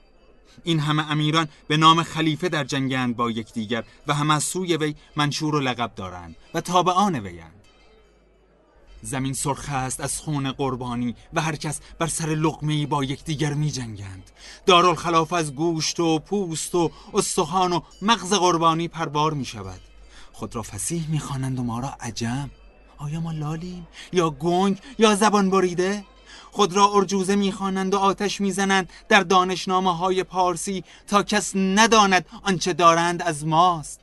[0.64, 4.94] این همه امیران به نام خلیفه در جنگند با یکدیگر و همه از سوی وی
[5.16, 7.59] منشور و لقب دارند و تابعان ویند
[9.02, 13.70] زمین سرخ است از خون قربانی و هر کس بر سر لقمه با یکدیگر می
[13.70, 14.30] جنگند
[14.66, 19.80] دارالخلاف از گوشت و پوست و استخوان و مغز قربانی پربار می شود
[20.32, 22.50] خود را فسیح می خوانند و ما را عجم.
[22.98, 26.04] آیا ما لالیم؟ یا گنگ؟ یا زبان بریده؟
[26.50, 32.72] خود را ارجوزه می‌خوانند و آتش می‌زنند در دانشنامه های پارسی تا کس نداند آنچه
[32.72, 34.00] دارند از ماست.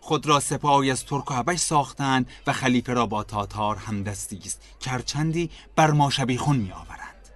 [0.00, 4.62] خود را سپاهی از ترک و حبش ساختند و خلیفه را با تاتار همدستی است
[4.80, 7.28] کرچندی بر ما شبیخون می آورند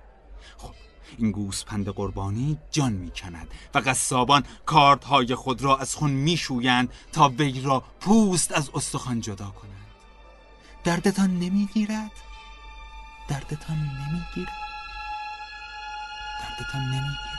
[0.59, 0.75] خب
[1.19, 6.37] این گوسپند قربانی جان می کند و قصابان کارت های خود را از خون می
[6.37, 9.71] شویند تا وی را پوست از استخوان جدا کنند
[10.85, 12.11] دردتان نمی‌گیرد؟
[13.29, 14.53] دردتان نمی‌گیرد؟
[16.41, 17.30] دردتان نمی‌گیرد؟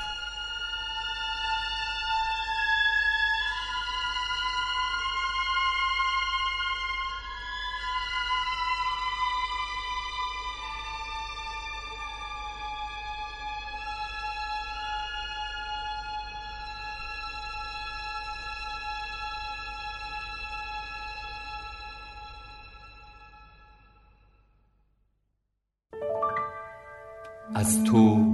[27.62, 28.26] از تو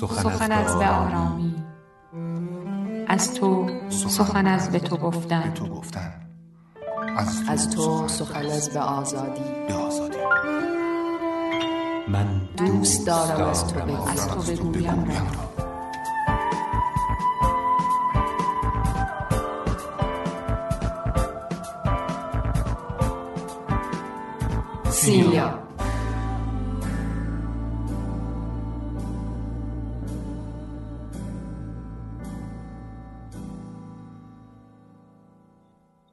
[0.00, 1.54] سخن, از به آرامی.
[3.08, 5.54] از تو سخن از به تو گفتن.
[7.48, 9.40] از تو سخن از به آزادی.
[9.68, 10.16] به آزادی.
[12.08, 15.04] من دوست دارم از تو بگویم.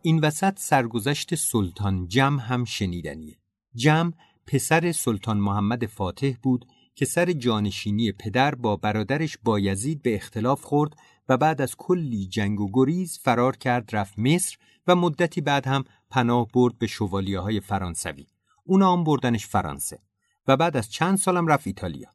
[0.08, 3.38] این وسط سرگذشت سلطان جم هم شنیدنیه.
[3.76, 4.14] جم
[4.46, 6.66] پسر سلطان محمد فاتح بود
[6.96, 10.96] که سر جانشینی پدر با برادرش بایزید به اختلاف خورد
[11.30, 15.84] و بعد از کلی جنگ و گریز فرار کرد رفت مصر و مدتی بعد هم
[16.10, 18.28] پناه برد به شوالیه های فرانسوی.
[18.64, 20.00] اونا هم بردنش فرانسه
[20.48, 22.10] و بعد از چند سالم رفت ایتالیا.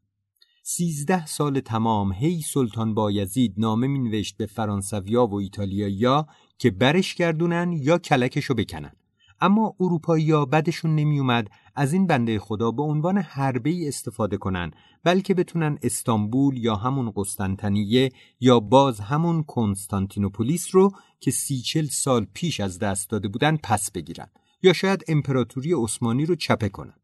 [0.64, 6.26] سیزده سال تمام هی سلطان بایزید نامه می نوشت به فرانسویا و ایتالیاییا
[6.62, 8.92] که برش گردونن یا کلکشو بکنن.
[9.40, 14.36] اما اروپایی ها بدشون نمی اومد از این بنده خدا به عنوان حربه ای استفاده
[14.36, 14.70] کنن
[15.04, 22.26] بلکه بتونن استانبول یا همون قسطنطنیه یا باز همون کنستانتینوپولیس رو که سی چل سال
[22.34, 24.28] پیش از دست داده بودن پس بگیرن
[24.62, 26.96] یا شاید امپراتوری عثمانی رو چپه کنن.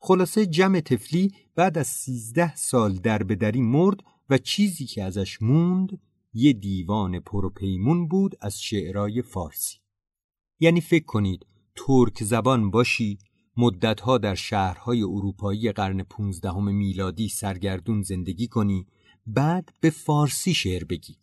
[0.00, 5.98] خلاصه جمع تفلی بعد از سیزده سال در بدری مرد و چیزی که ازش موند
[6.32, 9.78] یه دیوان پروپیمون بود از شعرهای فارسی.
[10.60, 13.18] یعنی فکر کنید ترک زبان باشی
[13.56, 18.86] مدتها در شهرهای اروپایی قرن پونزدهم میلادی سرگردون زندگی کنی
[19.26, 21.16] بعد به فارسی شعر بگی.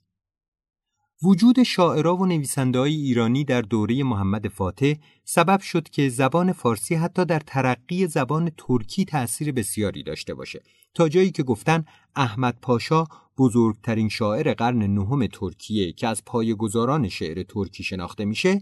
[1.24, 6.96] وجود شاعرها و نویسنده های ایرانی در دوره محمد فاتح سبب شد که زبان فارسی
[6.96, 10.64] حتی در ترقی زبان ترکی تأثیر بسیاری داشته باشه.
[10.94, 13.04] تا جایی که گفتن احمد پاشا
[13.38, 18.62] بزرگترین شاعر قرن نهم ترکیه که از پایه‌گذاران شعر ترکی شناخته میشه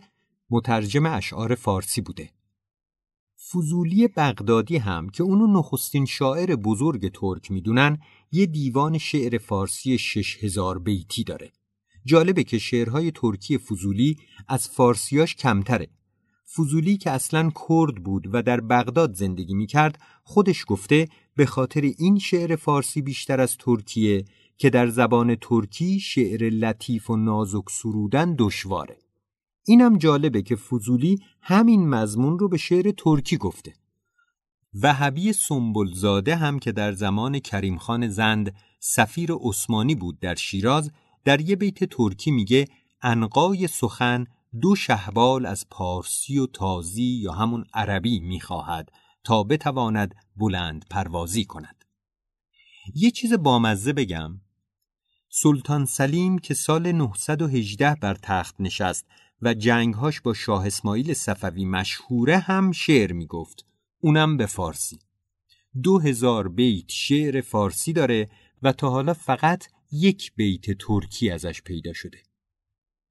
[0.49, 2.29] مترجم اشعار فارسی بوده.
[3.51, 7.97] فضولی بغدادی هم که اونو نخستین شاعر بزرگ ترک می‌دونن
[8.31, 11.51] یه دیوان شعر فارسی شش هزار بیتی داره.
[12.05, 15.88] جالبه که شعرهای ترکی فضولی از فارسیاش کمتره.
[16.55, 22.19] فضولی که اصلا کرد بود و در بغداد زندگی می‌کرد خودش گفته به خاطر این
[22.19, 24.25] شعر فارسی بیشتر از ترکیه
[24.58, 28.98] که در زبان ترکی شعر لطیف و نازک سرودن دشواره.
[29.66, 33.74] اینم جالبه که فضولی همین مضمون رو به شعر ترکی گفته.
[34.82, 40.92] وهبی سنبلزاده هم که در زمان کریم خان زند سفیر عثمانی بود در شیراز
[41.26, 42.68] در یه بیت ترکی میگه
[43.02, 44.26] انقای سخن
[44.62, 48.92] دو شهبال از پارسی و تازی یا همون عربی می‌خواهد
[49.24, 51.86] تا بتواند بلند پروازی کند.
[52.96, 54.39] یه چیز بامزه بگم.
[55.36, 59.06] سلطان سلیم که سال 918 بر تخت نشست
[59.41, 63.65] و جنگهاش با شاه اسماعیل صفوی مشهوره هم شعر می‌گفت.
[64.00, 65.00] اونم به فارسی.
[65.84, 68.30] دو هزار بیت شعر فارسی داره
[68.62, 72.17] و تا حالا فقط یک بیت ترکی ازش پیدا شده.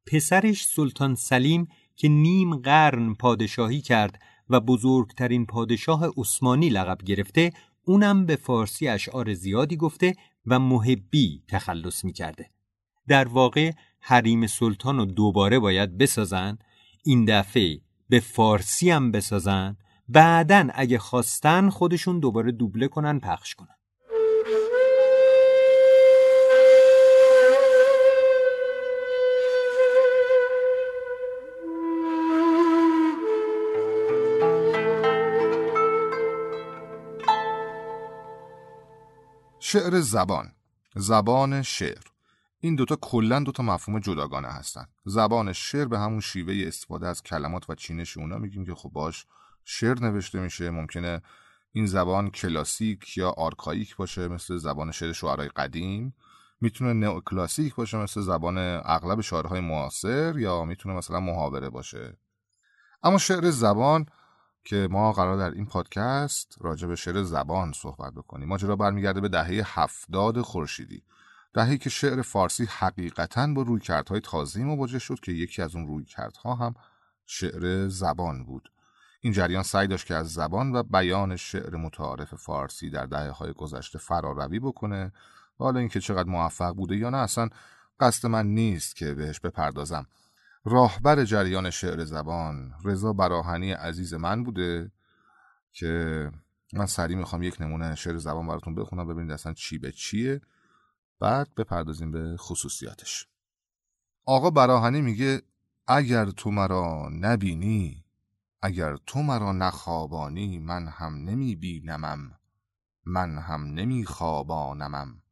[0.06, 7.52] پسرش سلطان سلیم که نیم قرن پادشاهی کرد و بزرگترین پادشاه عثمانی لقب گرفته
[7.84, 10.14] اونم به فارسی اشعار زیادی گفته
[10.46, 12.50] و محبی تخلص می‌کرده.
[13.08, 16.58] در واقع حریم سلطان رو دوباره باید بسازن
[17.04, 19.76] این دفعه به فارسی هم بسازن
[20.08, 23.76] بعدا اگه خواستن خودشون دوباره دوبله کنن پخش کنن.
[39.72, 40.52] شعر زبان.
[40.96, 42.02] زبان شعر.
[42.60, 44.86] این دوتا کلا دوتا مفهوم جداگانه هستن.
[45.04, 49.26] زبان شعر به همون شیوه استفاده از کلمات و چینش اونا میگیم که خب باش
[49.64, 50.70] شعر نوشته میشه.
[50.70, 51.22] ممکنه
[51.72, 56.14] این زبان کلاسیک یا آرکاییک باشه مثل زبان شعر شعرهای قدیم.
[56.60, 62.18] می‌تونه نئوکلاسیک باشه مثل زبان اغلب شاعرهای معاصر یا می‌تونه مثلا محاوره باشه.
[63.02, 64.06] اما شعر زبان
[64.64, 68.48] که ما قرار در این پادکست راجع به شعر زبان صحبت بکنیم.
[68.48, 71.02] ماجرا برمیگرده به دهه هفتاد خورشیدی.
[71.54, 76.54] دههی که شعر فارسی حقیقتا با رویکردهای تازه‌ای مواجه شد که یکی از اون رویکردها
[76.54, 76.74] هم
[77.26, 78.72] شعر زبان بود.
[79.20, 83.52] این جریان سعی داشت که از زبان و بیان شعر متعارف فارسی در دهه های
[83.52, 85.12] گذشته فراروی بکنه
[85.60, 87.48] و حالا اینکه چقدر موفق بوده یا نه اصلا
[88.00, 90.06] قصد من نیست که بهش بپردازم.
[90.64, 94.92] راهبر جریان شعر زبان رضا براهنی عزیز من بوده
[95.72, 96.30] که
[96.72, 100.40] من سریع می‌خوام یک نمونه شعر زبان براتون بخونم ببینید اصلا چی به چیه.
[101.20, 103.26] بعد بپردازیم به خصوصیاتش.
[104.24, 105.42] آقا براهنی میگه
[105.86, 108.04] اگر تو مرا نبینی
[108.62, 112.38] اگر تو مرا نخوابانی من هم نمی بینمم
[113.04, 115.22] من هم نمیخوابانمم.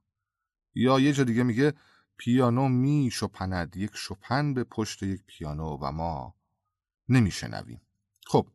[0.74, 1.74] یا یه جا دیگه میگه
[2.21, 6.35] پیانو می شپند یک شپن به پشت یک پیانو و ما
[7.09, 7.81] نمیشنویم.
[8.27, 8.47] خب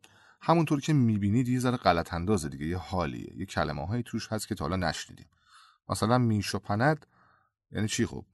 [0.41, 3.37] همونطور که می‌بینید یه ذره غلط اندازه دیگه یه حالیه.
[3.37, 5.27] یه کلمه هایی توش هست که تا حالا نشنیدیم.
[5.89, 7.05] مثلا می شپند
[7.71, 8.25] یعنی چی خب؟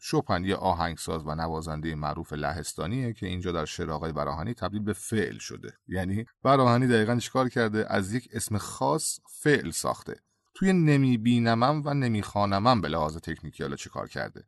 [0.00, 4.92] شوپن یه آهنگساز و نوازنده معروف لهستانیه که اینجا در شعر آقای براهنی تبدیل به
[4.92, 5.72] فعل شده.
[5.88, 10.20] یعنی براهنی دقیقا چیکار کرده؟ از یک اسم خاص فعل ساخته.
[10.54, 14.44] توی نمیبینمم و نمیخوانمم به لحاظ تکنیکی حالا چیکار کرده.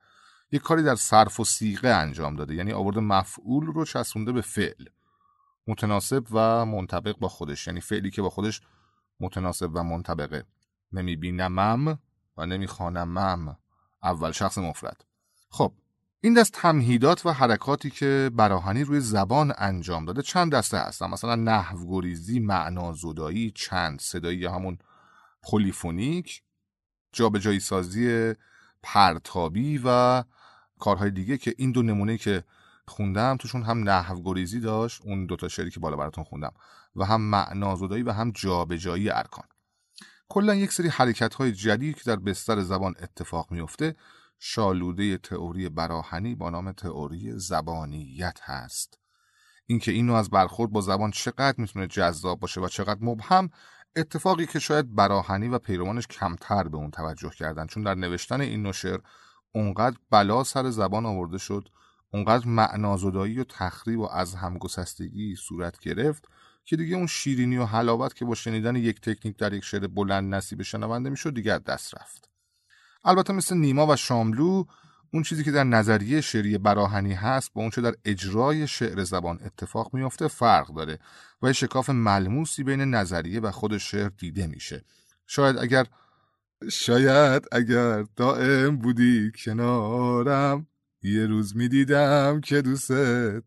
[0.52, 4.84] یه کاری در صرف و سیغه انجام داده یعنی آورده مفعول رو چسبونده به فعل.
[5.66, 8.60] متناسب و منطبق با خودش یعنی فعلی که با خودش
[9.20, 10.44] متناسب و منطبقه.
[10.92, 11.98] نمیبینمم
[12.36, 13.56] و نمیخوانمم
[14.02, 15.04] اول شخص مفرد.
[15.50, 15.72] خب
[16.20, 21.34] این دست تمهیدات و حرکاتی که براهنی روی زبان انجام داده چند دسته هستن؟ مثلا
[21.34, 24.78] نحو گریزی معنا زدایی چند صدایی همون
[25.42, 26.42] پلیفونیک
[27.12, 28.34] جابجایی سازی
[28.82, 30.22] پرتابی و
[30.80, 32.44] کارهای دیگه که این دو نمونه که
[32.88, 36.52] خوندم توشون هم نحو گریزی داشت اون دوتا شعری که بالا براتون خوندم.
[36.96, 39.44] و هم معنا زدایی و هم جابجایی ارکان.
[40.28, 43.96] کلا یک سری حرکت های جدید که در بستر زبان اتفاق میفته
[44.38, 48.98] شالوده تئوری براهنی با نام تئوری زبانیت هست.
[49.66, 53.50] اینکه اینو از برخورد با زبان چقدر می‌تونه جذاب باشه و چقدر مبهم
[53.96, 57.66] اتفاقی که شاید براهنی و پیروانش کمتر به اون توجه کردن.
[57.66, 58.98] چون در نوشتن این نوشر
[59.52, 61.68] اونقدر بلا سر زبان آورده شد
[62.12, 66.28] اونقدر معنازدایی و تخریب و از همگسستگی صورت گرفت
[66.64, 70.34] که دیگه اون شیرینی و حلاوت که با شنیدن یک تکنیک در یک شعر بلند
[70.34, 72.30] نصیب شنونده می‌شد دیگه دست رفت.
[73.04, 74.64] البته مثل نیما و شاملو
[75.12, 79.94] اون چیزی که در نظریه شعری براهنی هست با اونچه در اجرای شعر زبان اتفاق
[79.94, 80.98] میافته فرق داره
[81.42, 84.84] و شکاف ملموسی بین نظریه و خود شعر دیده میشه.
[85.26, 85.86] شاید اگر
[86.68, 90.66] شاید اگر دائم بودی کنارم
[91.02, 92.90] یه روز می‌دیدم که دوست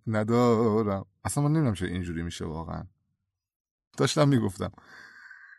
[0.07, 1.05] ندارم.
[1.24, 2.84] اصلا من نمی‌دونم چه اینجوری میشه واقعا.
[3.97, 4.72] داشتم می‌گفتم.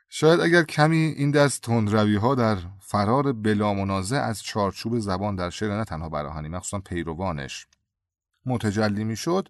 [0.08, 5.50] شاید اگر کمی این دست تندروی ها در فرار بلا منازع از چارچوب زبان در
[5.50, 7.66] شعر نه تنها براهنی مخصوصا پیروانش
[8.46, 9.48] متجلی می‌شد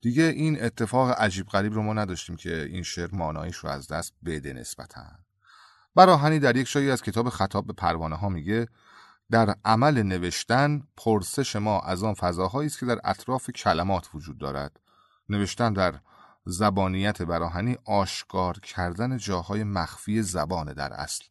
[0.00, 4.14] دیگه این اتفاق عجیب غریب رو ما نداشتیم که این شعر مانایش رو از دست
[4.24, 5.27] بده نسبتا.
[5.98, 8.68] براهنی در یک شایی از کتاب خطاب به پروانه ها میگه
[9.30, 14.80] در عمل نوشتن پرسش ما از آن فضاهایی است که در اطراف کلمات وجود دارد.
[15.28, 15.94] نوشتن در
[16.44, 21.24] زبانیت براهنی آشکار کردن جاهای مخفی زبان در اصل.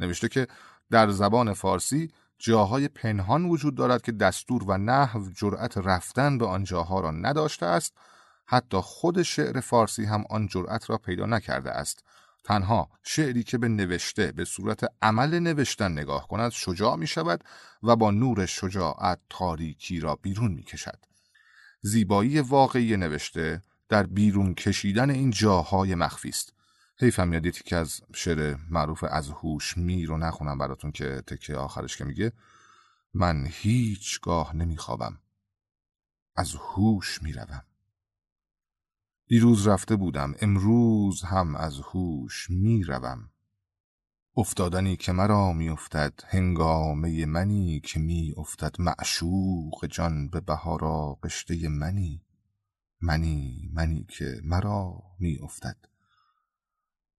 [0.00, 0.46] نوشته که
[0.90, 6.64] در زبان فارسی جاهای پنهان وجود دارد که دستور و نحو جرأت رفتن به آن
[6.64, 7.94] جاها را نداشته است
[8.46, 12.04] حتی خود شعر فارسی هم آن جرأت را پیدا نکرده است.
[12.44, 17.44] تنها شعری که به نوشته به صورت عمل نوشتن نگاه کند شجاع می شود
[17.82, 20.98] و با نور شجاعت تاریکی را بیرون می کشد.
[21.82, 26.52] زیبایی واقعی نوشته در بیرون کشیدن این جاهای مخفی است.
[27.00, 31.96] حیفم یاد که از شعر معروف از هوش می رو نخونم براتون که تکه آخرش
[31.96, 32.32] که میگه
[33.14, 35.18] من هیچگاه نمیخوابم
[36.36, 37.62] از هوش می‌روم
[39.28, 40.34] دیروز رفته بودم.
[40.40, 43.30] امروز هم از هوش می‌روم.
[44.36, 48.76] افتادنی که مرا میافتد هنگامه منی که میافتد.
[48.78, 52.22] معشوق جان به بهارا قشته منی.
[53.00, 55.76] منی منی که مرا میافتد.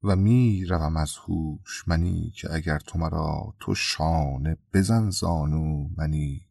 [0.03, 1.87] و می روم از هوش.
[1.87, 6.41] منی که اگر تو مرا تو شانه بزن زانو منی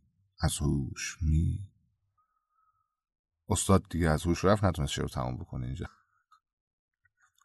[0.40, 1.68] از هوش می
[3.48, 5.86] استاد دیگه از هوش رفت نتونست شعر رو تمام بکنه اینجا.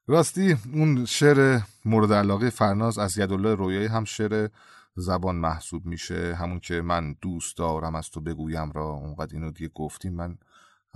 [0.07, 4.49] راستی اون شعر مورد علاقه فرناز از یدالله رویایی هم شعر
[4.95, 6.35] زبان محسوب میشه.
[6.35, 10.13] همون که من دوست دارم از تو بگویم را اونقدر اینو دیگه گفتیم.
[10.13, 10.37] من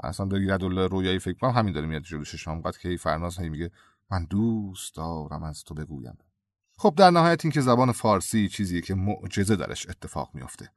[0.04, 3.50] اصلا به یدالله رویایی فکر کنم همین داره میاد جلو شما اونقدر که فرناز هی
[3.50, 3.72] میگه
[4.12, 6.18] من دوست دارم از تو بگویم.
[6.78, 10.70] خب در نهایت این که زبان فارسی چیزیه که معجزه درش اتفاق میافته.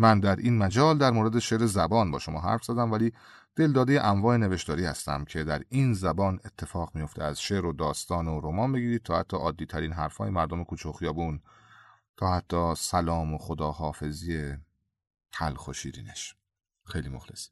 [0.00, 3.12] من در این مجال در مورد شعر زبان با شما حرف زدم ولی
[3.56, 8.40] دلداده انواع نوشتاری هستم که در این زبان اتفاق میفته از شعر و داستان و
[8.40, 11.40] رمان بگیرید تا حتی عادی ترین حرفهای مردم کوچه خیابون
[12.16, 14.54] تا حتی سلام و خداحافظی
[15.32, 16.34] تلخ و شیرینش.
[16.84, 17.50] خیلی مخلصی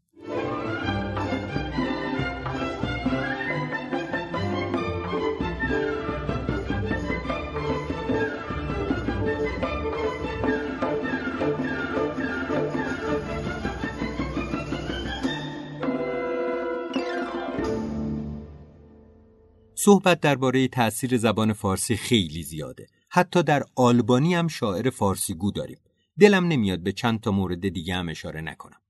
[19.80, 22.86] صحبت درباره تأثیر زبان فارسی خیلی زیاده.
[23.08, 25.78] حتی در آلبانی هم شاعر فارسی گو داریم.
[26.20, 28.80] دلم نمیاد به چند تا مورد دیگه هم اشاره نکنم.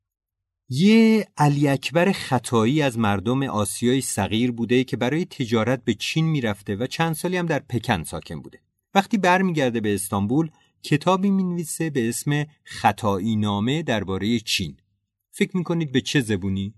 [0.68, 6.76] یه علی اکبر خطایی از مردم آسیای صغیر بوده که برای تجارت به چین می‌رفته
[6.76, 8.60] و چند سالی هم در پکن ساکن بوده.
[8.94, 10.50] وقتی برمیگرده به استانبول
[10.82, 14.76] کتابی می‌نویسه به اسم خطایی نامه درباره چین.
[15.30, 16.74] فکر می‌کنید به چه زبونی؟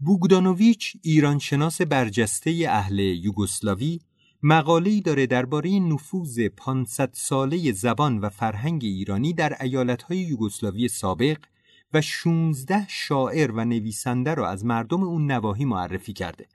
[0.00, 4.00] بوگدانوویچ ایرانشناس برجسته اهل یوگسلاوی
[4.42, 11.38] مقاله‌ای داره درباره نفوذ 500 ساله زبان و فرهنگ ایرانی در ایالت‌های یوگسلاوی سابق
[11.92, 16.46] و 16 شاعر و نویسنده را از مردم اون نواحی معرفی کرده.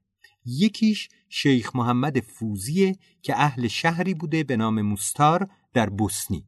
[0.46, 6.46] یکیش شیخ محمد فوزیه که اهل شهری بوده به نام مستار در بوسنی.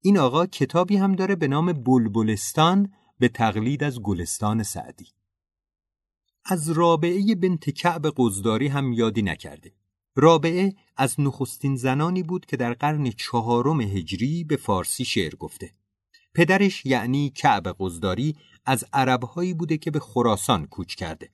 [0.00, 5.06] این آقا کتابی هم داره به نام بلبلستان به تقلید از گلستان سعدی.
[6.44, 9.72] از رابعه بنت کعب قزداری هم یادی نکرده.
[10.16, 15.74] رابعه از نخستین زنانی بود که در قرن چهارم هجری به فارسی شعر گفته.
[16.34, 18.36] پدرش یعنی کعب قزداری
[18.66, 21.30] از عربهایی بوده که به خراسان کوچ کرده.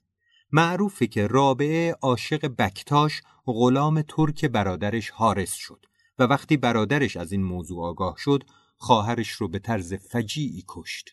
[0.52, 5.86] معروفه که رابعه عاشق بکتاش غلام ترک برادرش حارس شد
[6.18, 8.44] و وقتی برادرش از این موضوع آگاه شد
[8.76, 11.10] خواهرش رو به طرز فجیعی کشت.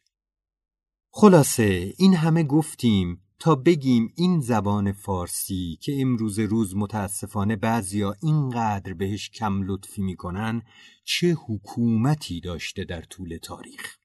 [1.11, 8.93] خلاصه این همه گفتیم تا بگیم این زبان فارسی که امروز روز متاسفانه بعضیا اینقدر
[8.93, 10.61] بهش کم لطفی می‌کنن
[11.03, 13.97] چه حکومتی داشته در طول تاریخ.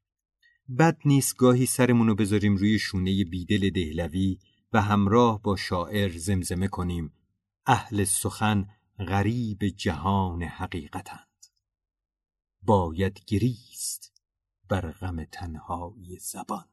[0.78, 4.38] بد نیست گاهی سرمونو بذاریم روی شونه بیدل دهلوی
[4.72, 7.12] و همراه با شاعر زمزمه کنیم.
[7.66, 8.68] اهل سخن
[8.98, 11.46] غریب جهان حقیقتند.
[12.62, 14.12] باید گریست
[14.68, 16.64] بر غم تنهایی زبان.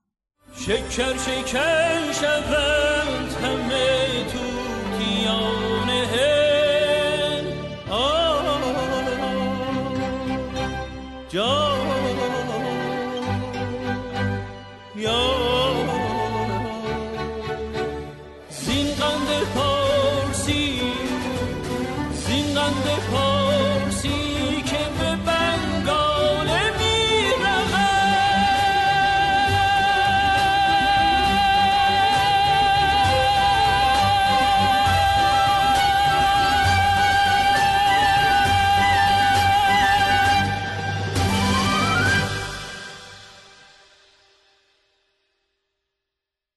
[0.59, 4.39] شکر شکر شوند همه تو
[4.97, 6.05] کیانه
[11.29, 11.74] جان